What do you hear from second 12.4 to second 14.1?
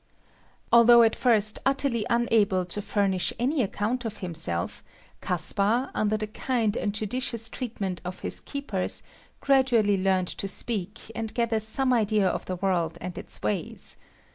the world and its ways.